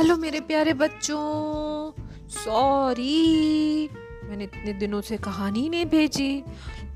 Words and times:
Hello 0.00 0.16
मेरे 0.16 0.40
प्यारे 0.40 0.72
बच्चों। 0.72 1.16
सॉरी 2.30 3.88
मैंने 4.24 4.44
इतने 4.44 4.72
दिनों 4.72 5.00
से 5.00 5.16
कहानी 5.16 5.68
नहीं 5.68 5.86
भेजी, 5.86 6.44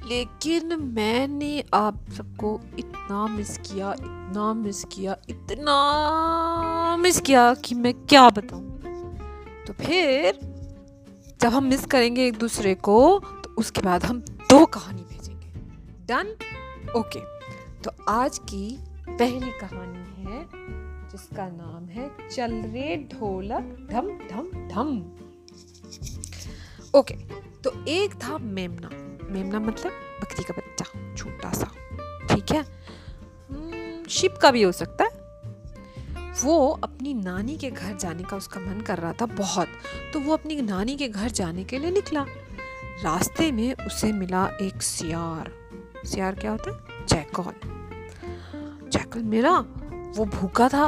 लेकिन 0.09 0.77
मैंने 0.83 1.65
आप 1.75 1.99
सबको 2.11 2.61
इतना 2.79 3.27
मिस 3.27 3.59
किया, 3.59 3.93
इतना 3.93 4.53
मिस 4.55 4.85
किया, 4.85 5.17
इतना 5.29 6.97
मिस 6.97 7.21
किया 7.21 7.43
कि 7.55 7.75
मैं 7.75 7.93
क्या 8.07 8.29
बताऊँ। 8.31 8.81
तो 9.67 9.73
फिर 9.85 10.39
जब 11.41 11.49
हम 11.49 11.65
मिस 11.65 11.85
करेंगे 11.87 12.27
एक 12.27 12.39
दूसरे 12.39 12.75
को 12.75 13.19
तो 13.45 13.55
उसके 13.59 13.81
बाद 13.81 14.05
हम 14.05 14.21
दो 14.21 14.65
कहानी 14.67 15.03
भेजेंगे। 15.03 15.49
डन 16.07 16.35
ओके 16.97 17.21
तो 17.83 17.91
आज 18.09 18.39
की 18.39 18.67
पहली 19.19 19.51
कहानी 19.51 20.25
है 20.25 20.49
जिसका 21.09 21.49
नाम 21.49 21.87
है 21.87 22.29
चल 22.29 22.53
रे 22.53 23.09
ढोलक 23.13 23.89
ढम 23.91 24.09
ढम 24.09 24.69
ढम। 24.69 25.03
ओके 26.99 27.15
तो 27.65 27.85
एक 27.89 28.15
था 28.15 28.39
मेमना। 28.39 28.89
मेमना 29.31 29.61
मतलब 29.61 29.93
बकरी 29.93 30.45
का 30.45 30.55
बच्चा 30.59 31.15
छोटा 31.15 31.53
सा। 31.53 31.71
ठीक 32.31 32.53
है? 32.53 32.63
शिप 34.09 34.31
हम्म, 34.31 34.41
का 34.41 34.51
भी 34.51 34.63
हो 34.63 34.73
सकता 34.73 35.05
है। 35.05 35.11
वो 36.45 36.69
अपनी 36.71 37.15
नानी 37.15 37.57
के 37.57 37.71
घर 37.71 37.97
जाने 37.97 38.23
का 38.23 38.37
उसका 38.37 38.61
मन 38.61 38.81
कर 38.81 38.99
रहा 38.99 39.13
था 39.13 39.27
बहुत। 39.27 39.69
तो 40.13 40.21
वो 40.21 40.33
अपनी 40.33 40.63
नानी 40.63 40.97
के 40.97 41.09
घर 41.09 41.29
जाने 41.29 41.65
के 41.65 41.79
लिए 41.79 41.91
निकला। 41.91 42.27
रास्ते 43.03 43.53
में 43.53 43.75
उसे 43.87 44.13
मिला 44.13 44.47
एक 44.63 44.83
सियार। 44.83 45.53
सियार 46.07 46.35
क्या 46.35 46.51
होता 46.51 46.71
है? 46.71 47.07
जैकॉल 47.07 47.84
जैकल 49.15 49.27
मेरा 49.27 49.59
वो 50.17 50.25
भूखा 50.25 50.69
था, 50.69 50.87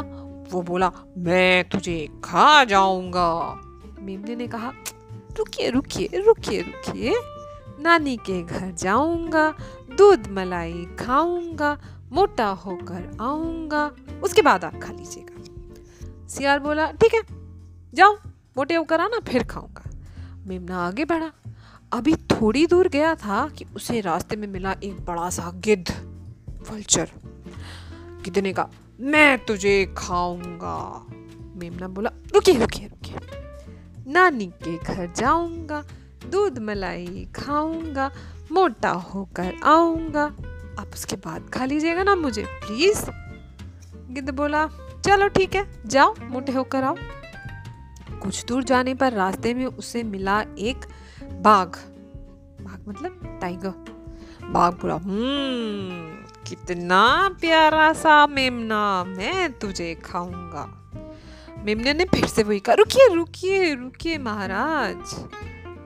वो 0.50 0.62
बोला, 0.62 0.90
मैं 1.18 1.68
तुझे 1.68 2.08
खा 2.24 2.64
जाऊँगा। 2.64 3.60
मेमने 4.00 4.36
ने 4.36 4.46
कहा, 4.46 4.72
रुकिए 5.36 5.70
रुकिए 5.70 6.20
रुकिए 6.26 6.60
रुकिए। 6.60 7.14
नानी 7.80 8.16
के 8.16 8.42
घर 8.42 8.70
जाऊँगा, 8.72 9.50
दूध 9.98 10.26
मलाई 10.28 10.84
खाऊँगा, 10.98 11.78
मोटा 12.12 12.46
होकर 12.46 13.16
आऊँगा। 13.20 13.90
उसके 14.22 14.42
बाद 14.42 14.64
आप 14.64 14.80
खा 14.80 14.92
लीजिएगा। 14.92 16.28
सियार 16.28 16.58
बोला, 16.58 16.90
ठीक 16.92 17.14
है, 17.14 17.22
जाओ, 17.94 18.16
मोटे 18.56 18.74
होकर 18.74 19.00
आना, 19.00 19.20
फिर 19.20 19.44
खाऊँगा। 19.44 19.90
मेमना 20.46 20.86
आगे 20.86 21.04
बढ़ा, 21.04 21.30
अभी 21.92 22.14
थोड़ी 22.14 22.66
दूर 22.66 22.88
गया 22.88 23.14
था 23.14 23.48
कि 23.48 23.64
उसे 23.76 24.00
रास्ते 24.00 24.36
में 24.36 24.48
मिला 24.48 24.74
एक 24.84 25.04
बड़ा 25.04 25.30
सा 25.30 25.50
गिद्ध, 25.54 25.90
वल्चर। 26.70 27.10
गिद्ध 28.26 28.38
ने 28.38 28.52
कहा 28.52 28.70
मैं 29.00 29.38
तुझे 29.38 29.94
खाऊँगा। 29.98 31.06
मेमना 31.56 31.88
बोला, 31.88 32.10
रुकिए 32.34 32.58
रुकिए 32.58 32.86
रुकिए। 32.86 33.16
नानी 34.12 34.46
के 34.46 34.78
घर 34.78 35.12
जाऊँगा, 35.12 35.84
दूध 36.30 36.58
मलाई 36.58 37.28
खाऊँगा, 37.36 38.10
मोटा 38.52 38.90
होकर 38.90 39.54
आऊँगा। 39.64 40.24
आप 40.78 40.90
उसके 40.94 41.16
बाद 41.16 41.50
खा 41.54 41.64
लीजिएगा 41.64 42.02
ना 42.02 42.14
मुझे 42.14 42.44
प्लीज़ 42.44 43.10
गिद्ध 44.10 44.30
बोला, 44.30 44.66
चलो 45.06 45.28
ठीक 45.28 45.54
है, 45.54 45.82
जाओ, 45.86 46.14
मोटे 46.22 46.52
होकर 46.52 46.84
आओ। 46.84 46.96
कुछ 48.22 48.44
दूर 48.44 48.64
जाने 48.64 48.94
पर 48.94 49.12
रास्ते 49.12 49.54
में 49.54 49.66
उसे 49.66 50.02
मिला 50.02 50.40
एक 50.58 50.86
बाघ। 51.32 51.68
बाघ 52.60 52.88
मतलब 52.88 53.38
टाइगर 53.40 53.84
बाघ 54.44 54.72
बोला 54.74 54.94
हम्म 54.94 56.25
कितना 56.46 57.28
प्यारा 57.40 57.92
सा 57.92 58.26
मेमना 58.26 59.04
मैं 59.04 59.52
तुझे 59.52 59.94
खाऊँगा। 59.94 60.64
मेमने 61.58 61.94
ने 61.94 62.04
फिर 62.04 62.26
से 62.26 62.42
वही 62.42 62.58
कहा, 62.60 62.74
रुकिए 62.74 63.14
रुकिए 63.14 63.74
रुकिए 63.74 64.18
महाराज। 64.18 65.14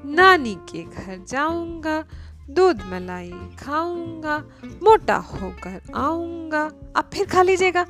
नानी 0.06 0.54
के 0.54 0.82
घर 0.82 1.24
जाऊँगा, 1.28 2.04
दूध 2.50 2.82
मलाई 2.86 3.32
खाऊँगा, 3.62 4.36
मोटा 4.82 5.16
होकर 5.16 5.80
आऊँगा। 5.94 6.62
आप 6.96 7.10
फिर 7.14 7.26
खा 7.26 7.42
लीजिएगा। 7.42 7.86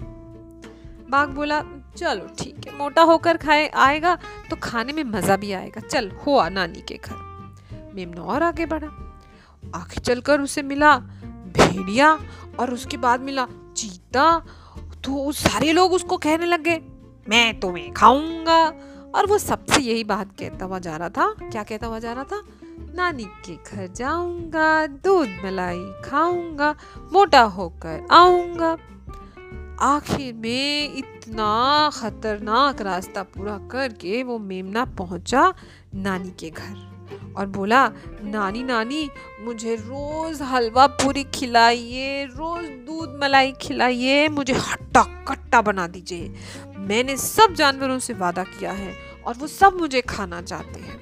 बाघ 1.11 1.29
बोला, 1.29 1.63
चलो 1.97 2.29
ठीक 2.39 2.67
है, 2.67 2.77
मोटा 2.79 3.03
होकर 3.03 3.37
खाए, 3.37 3.69
आएगा 3.69 4.19
तो 4.51 4.57
खाने 4.57 4.93
में 4.93 5.05
मज़ा 5.05 5.37
भी 5.37 5.53
आएगा। 5.53 5.81
चल, 5.81 6.11
हुआ 6.11 6.49
नानी 6.49 6.81
के 6.81 7.01
घर। 7.05 7.91
मेमना 7.95 8.23
और 8.23 8.43
आगे 8.43 8.67
बढ़ा। 8.67 8.89
आगे 9.75 10.01
चलकर 10.01 10.41
उसे 10.41 10.63
मिला 10.63 10.97
भेड़िया 11.53 12.13
और 12.61 12.73
उसके 12.75 12.97
बाद 12.97 13.21
मिला 13.21 13.47
चीता 13.77 14.39
तो 15.05 15.33
सारे 15.33 15.73
लोग 15.73 15.93
उसको 15.93 16.17
कहने 16.17 16.47
लगे, 16.47 16.81
मैं 17.29 17.61
तुम्हें 17.61 17.93
खाऊँगा। 17.93 18.63
और 19.15 19.27
वो 19.27 19.39
सबसे 19.39 19.81
यही 19.83 20.05
बात 20.05 20.33
कहता 20.39 20.65
हुआ 20.65 20.79
जा 20.79 20.97
रहा 20.97 21.09
था। 21.09 21.33
क्या 21.43 21.63
कहता 21.63 21.87
हुआ 21.87 21.99
जा 21.99 22.13
रहा 22.13 22.25
था? 22.25 22.43
नानी 22.95 23.25
के 23.47 23.55
घर 23.55 23.87
जाऊँगा, 23.87 24.87
दूध 24.87 25.29
मलाई 25.45 25.85
खाऊँगा, 26.05 26.75
मोटा 27.13 27.41
होकर 27.41 28.07
आऊँगा। 28.11 28.77
आखिर 29.81 30.35
में 30.35 30.95
इतना 30.95 31.91
खतरनाक 31.95 32.81
रास्ता 32.83 33.23
पूरा 33.23 33.57
करके 33.71 34.23
वो 34.23 34.39
मेमना 34.39 34.85
पहुँचा 34.99 35.53
नानी 35.95 36.31
के 36.31 36.51
घर। 36.51 37.00
और 37.37 37.47
बोला, 37.47 37.87
नानी 38.23 38.63
नानी, 38.63 39.09
मुझे 39.41 39.75
रोज 39.75 40.43
हलवा 40.43 40.87
पूरी 40.87 41.25
खिलाइए, 41.25 42.25
रोज 42.25 42.65
दूध 42.87 43.19
मलाई 43.23 43.53
खिलाइए, 43.53 44.29
मुझे 44.29 44.53
हट्टा 44.53 45.03
कट्टा 45.29 45.61
बना 45.63 45.87
दीजिए। 45.87 46.33
मैंने 46.79 47.17
सब 47.17 47.55
जानवरों 47.55 47.99
से 47.99 48.15
वादा 48.15 48.45
किया 48.45 48.73
है 48.73 48.95
और 49.27 49.35
वो 49.35 49.47
सब 49.47 49.77
मुझे 49.81 50.01
खाना 50.01 50.43
चाहते 50.43 50.81
हैं। 50.81 50.99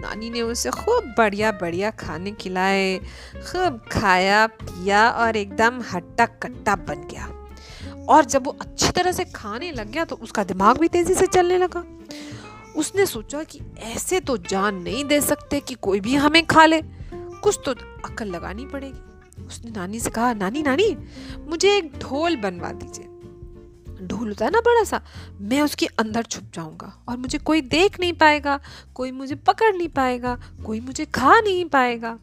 नानी 0.00 0.30
ने 0.30 0.42
उसे 0.42 0.70
खूब 0.70 1.14
बढ़िया 1.18 1.52
बढ़िया 1.52 1.90
खाने 1.90 2.30
खिलाए, 2.32 2.98
खूब 3.36 3.80
खाया, 3.92 4.46
पिया 4.46 5.08
और 5.10 5.36
एकदम 5.36 5.80
हट्टा 5.92 6.26
कट्टा 6.26 6.76
बन 6.76 7.08
गया। 7.12 7.28
और 8.08 8.24
जब 8.24 8.44
वो 8.46 8.56
अच्छी 8.60 8.90
तरह 8.92 9.12
से 9.12 9.24
खाने 9.24 9.70
लग 9.72 9.90
गया 9.90 10.04
तो 10.04 10.16
उसका 10.16 10.44
दिमाग 10.44 10.78
भी 10.78 10.88
तेज़ी 10.88 11.14
से 11.14 11.26
चलने 11.26 11.58
लगा। 11.58 11.84
उसने 12.76 13.06
सोचा 13.06 13.42
कि 13.42 13.60
ऐसे 13.78 14.20
तो 14.20 14.36
जान 14.36 14.74
नहीं 14.74 15.04
दे 15.04 15.20
सकते 15.20 15.60
कि 15.60 15.74
कोई 15.74 16.00
भी 16.00 16.14
हमें 16.14 16.46
खा 16.46 16.66
ले। 16.66 16.82
कुछ 17.14 17.58
तो 17.64 17.74
अकल 18.04 18.28
लगानी 18.28 18.66
पड़ेगी। 18.66 19.44
उसने 19.46 19.70
नानी 19.70 20.00
से 20.00 20.10
कहा, 20.10 20.32
नानी 20.34 20.62
नानी, 20.62 20.96
मुझे 21.38 21.76
एक 21.76 21.98
ढोल 21.98 22.36
बनवा 22.36 22.72
दीजिए। 22.72 23.04
ढोल 24.06 24.28
होता 24.28 24.44
है 24.44 24.50
ना 24.50 24.60
बड़ा 24.60 24.84
सा, 24.84 25.02
मैं 25.40 25.62
उसके 25.62 25.86
अंदर 25.86 26.22
छुप 26.22 26.44
जाऊँगा 26.54 27.04
और 27.08 27.16
मुझे 27.16 27.38
कोई 27.38 27.60
देख 27.60 28.00
नहीं 28.00 28.12
पाएगा, 28.12 28.60
कोई 28.94 29.12
मुझे 29.12 29.34
पकड़ 29.34 29.74
नहीं 29.76 29.88
पाएगा, 29.88 30.40
कोई 30.66 30.80
मुझे 30.80 31.04
खा 31.04 31.40
नहीं 31.40 31.64
पाएगा। 31.64 32.18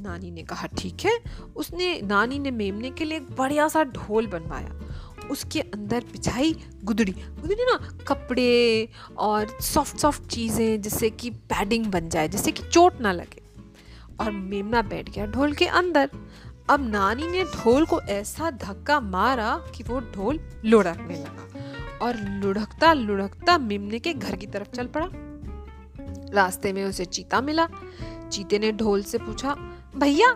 नानी 0.00 0.30
ने 0.30 0.42
कहा, 0.42 0.66
ठीक 0.66 1.04
है। 1.04 1.20
उसने, 1.56 2.00
नानी 2.00 2.38
ने 2.38 2.50
मेमने 2.50 2.90
के 2.90 3.04
लिए 3.04 3.18
एक 3.18 3.36
बढ़िया 3.36 3.68
सा 3.68 3.84
ढोल 3.84 4.26
बनवाया 4.26 4.80
उसके 5.30 5.60
अंदर 5.60 6.04
बिछाई 6.12 6.54
गुदड़ी। 6.84 7.12
गुदड़ी 7.12 7.64
ना 7.64 8.04
कपड़े 8.08 8.88
और 9.18 9.58
सॉफ्ट 9.60 9.96
सॉफ्ट 9.96 10.22
चीज़ें, 10.22 10.82
जिससे 10.82 11.10
कि 11.10 11.30
पैडिंग 11.30 11.86
बन 11.86 12.08
जाए, 12.08 12.28
जिससे 12.28 12.52
कि 12.52 12.62
चोट 12.62 13.00
ना 13.00 13.12
लगे। 13.12 13.42
और 14.20 14.30
मेमना 14.30 14.82
बैठ 14.82 15.10
गया 15.10 15.26
ढोल 15.26 15.52
के 15.52 15.66
अंदर। 15.66 16.10
अब 16.70 16.88
नानी 16.88 17.26
ने 17.26 17.44
ढोल 17.44 17.86
को 17.86 18.00
ऐसा 18.00 18.50
धक्का 18.50 19.00
मारा 19.00 19.64
कि 19.76 19.82
वो 19.82 20.00
ढोल 20.00 20.40
लुढ़कने 20.64 21.14
लगा 21.14 21.48
और 22.02 22.16
लुढ़कता 22.16 22.92
लुढ़कता 22.92 23.58
मेमने 23.58 23.98
के 23.98 24.12
घर 24.14 24.36
की 24.36 24.46
तरफ़ 24.46 24.68
चल 24.68 24.86
पड़ा। 24.86 25.08
रास्ते 26.34 26.72
में 26.72 26.84
उसे 26.84 27.04
चीता 27.04 27.40
मिला। 27.40 27.68
चीते 28.32 28.58
ने 28.58 28.72
ढोल 28.72 29.02
से 29.02 29.18
पूछा, 29.18 29.54
भैया, 29.96 30.32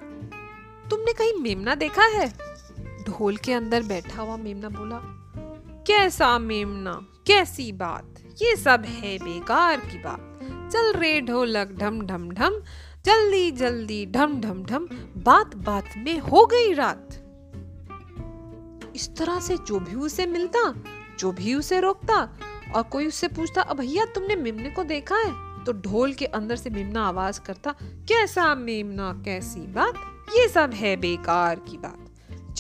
तुमने 0.91 1.13
कहीं 1.13 1.33
मेमना 1.43 1.75
देखा 1.75 2.03
है? 2.03 2.50
ढोल 3.11 3.37
के 3.37 3.53
अंदर 3.53 3.83
बैठा 3.83 4.23
हुआ 4.23 4.37
मेमना 4.37 4.69
बोला, 4.69 5.01
कैसा 5.87 6.39
मेमना? 6.39 7.07
कैसी 7.27 7.73
बात? 7.73 8.15
ये 8.43 8.57
सब 8.57 8.83
है 8.85 9.19
बेकार 9.19 9.81
की 9.81 9.99
बात। 9.99 10.27
चल 10.73 10.93
रे 10.93 11.21
ढोलक 11.21 11.73
ढम 11.73 12.07
ढम 12.07 12.31
ढम, 12.31 12.63
जल्दी 13.05 13.51
जल्दी 13.51 14.07
ढम 14.07 14.41
ढम 14.41 14.63
ढम, 14.65 14.89
बात 15.17 15.57
बात 15.57 15.85
में 15.97 16.19
हो 16.19 16.47
गई 16.47 16.73
रात। 16.73 17.09
इस 18.97 19.17
तरह 19.19 19.41
से 19.41 19.57
जो 19.57 19.81
भी 19.81 19.95
उसे 19.95 20.27
मिलता, 20.27 20.75
जो 21.19 21.33
भी 21.33 21.55
उसे 21.55 21.81
रोकता 21.81 22.39
और 22.77 22.83
कोई 22.83 23.07
उससे 23.07 23.29
पूछता, 23.29 23.63
अब 23.63 23.77
भैया, 23.77 24.05
तुमने 24.05 24.37
मेमने 24.37 24.71
को 24.71 24.85
देखा 24.85 25.17
है? 25.17 25.65
तो 25.65 25.73
ढोल 25.73 26.13
के 26.13 26.25
अंदर 26.25 26.57
से 26.57 26.71
मेमना 26.71 27.07
आवाज़ 27.07 27.41
करता, 27.41 27.75
कैसा 27.83 28.55
मेमना? 28.55 29.23
कैसी 29.25 29.61
बात? 29.61 29.95
ये 30.31 30.49
सब 30.49 30.71
है 30.75 30.97
बेकार 30.97 31.57
की 31.57 31.77
बात। 31.77 32.00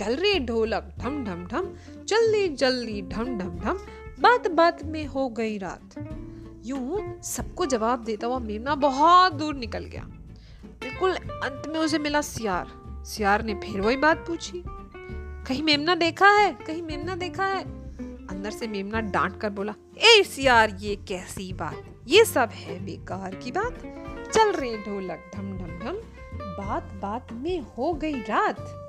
चल 0.01 0.17
रही 0.17 0.39
ढोलक, 0.39 0.95
ढम 0.99 1.25
ढम 1.25 1.47
ढम। 1.47 1.75
जल्दी 2.05 2.49
जल्दी 2.49 3.03
ढम 3.03 3.39
ढम 3.39 3.51
ढम। 3.51 3.79
बात 4.21 4.49
बात 4.49 4.85
में 4.85 5.07
हो 5.07 5.29
गई 5.29 5.59
रात। 5.59 5.91
यूँ 6.65 7.23
सबको 7.23 7.67
जवाब 7.67 8.05
देता 8.05 8.27
हुआ 8.27 8.39
मेमना 8.39 8.75
बहुत 8.75 9.33
दूर 9.33 9.55
निकल 9.55 9.85
गया। 9.85 10.03
बिल्कुल 10.65 11.13
अंत 11.15 11.63
में 11.69 11.81
उसे 11.81 11.99
मिला 11.99 12.21
सियार। 12.21 12.73
सियार 13.07 13.43
ने 13.43 13.55
फिर 13.55 13.81
वही 13.81 13.97
बात 13.97 14.17
पूछी। 14.27 14.63
कहीं 15.47 15.63
मेमना 15.63 15.95
देखा 15.95 16.29
है? 16.29 16.53
कहीं 16.67 16.83
मेमना 16.83 17.17
देखा 17.17 17.47
है? 17.47 17.65
अंदर 18.27 18.51
से 18.51 18.67
मेमना 18.67 19.01
डांट 19.01 19.41
कर 19.41 19.51
बोला, 19.51 19.75
ए 19.99 20.23
सियार, 20.23 20.77
ये 20.81 20.97
कैसी 20.97 21.53
बात? 21.53 21.83
ये 22.07 22.25
सब 22.25 22.49
है 22.53 22.85
बेकार 22.85 23.35
की 23.35 23.51
बात। 23.51 23.75
चल 24.35 24.53
रहे 24.53 24.77
ढोलक, 24.77 25.31
ढम 25.37 25.59
ढम 25.59 25.79
ढम। 25.79 25.97
बात 26.35 26.83
बात 26.83 27.29
में 27.33 27.61
हो 27.61 27.93
गई 27.93 28.15
रात। 28.15 28.87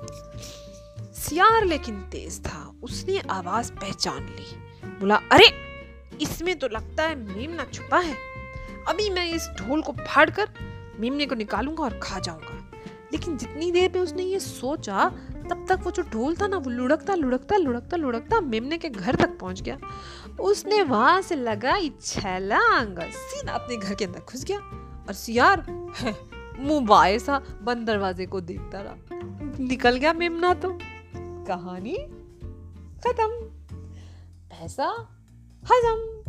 सियार 1.22 1.64
लेकिन 1.64 2.00
तेज 2.00 2.40
था। 2.46 2.74
उसने 2.82 3.18
आवाज़ 3.18 3.72
पहचान 3.72 4.26
ली। 4.26 4.56
बोला, 4.88 5.14
अरे, 5.14 5.52
इसमें 6.22 6.58
तो 6.58 6.68
लगता 6.68 7.02
है 7.02 7.16
मेमना 7.16 7.64
छुपा 7.64 7.98
है। 7.98 8.16
अभी 8.88 9.10
मैं 9.10 9.26
इस 9.26 9.48
ढोल 9.60 9.82
को 9.82 9.92
फाड़ 9.92 10.30
कर 10.30 10.48
मेमने 11.00 11.26
को 11.26 11.34
निकालूँगा 11.34 11.84
और 11.84 12.00
खा 12.02 12.18
जाऊँगा। 12.18 12.70
लेकिन 13.12 13.36
जितनी 13.36 13.72
देर 13.72 13.92
में 13.94 14.00
उसने 14.00 14.22
ये 14.22 14.40
सोचा, 14.40 15.08
तब 15.50 15.66
तक 15.68 15.78
वो 15.82 15.90
जो 15.90 16.02
ढोल 16.02 16.36
था 16.36 16.46
ना, 16.46 16.56
वो 16.56 16.70
लुढ़कता 16.70 17.14
लुढ़कता 17.14 17.56
लुढ़कता 17.56 17.96
लुढ़कता 17.96 18.40
मेमने 18.40 18.78
के 18.78 18.88
घर 18.88 19.14
तक 19.14 19.38
पहुँच 19.38 19.62
गया। 19.62 19.78
उसने 20.40 20.82
वहाँ 20.82 21.22
से 21.22 21.34
लगाई 21.36 21.92
छलांग 22.00 22.98
सीधा 22.98 23.52
अपने 23.52 23.76
घर 23.76 23.94
के 23.94 24.04
अंदर 24.04 24.20
घुस 24.20 24.44
गया 24.44 24.58
और 25.08 25.12
सियार 25.12 25.66
मुँह 26.58 26.86
बाए 26.86 27.18
सा 27.18 27.42
बंद 27.62 27.86
दरवाजे 27.86 28.26
को 28.26 28.40
देखता 28.40 28.80
रहा। 28.80 28.94
निकल 29.58 29.96
गया 29.96 30.12
मेमना 30.12 30.54
तो। 30.54 30.78
कहानी 31.52 31.96
खत्म। 33.04 33.30
पैसा 34.50 34.86
हजम। 35.64 36.21